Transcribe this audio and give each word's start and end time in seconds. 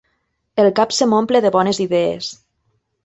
El 0.63 0.69
cap 0.79 0.95
se 0.99 1.07
m'omple 1.11 1.41
de 1.47 1.53
bones 1.59 1.83
idees. 1.85 2.31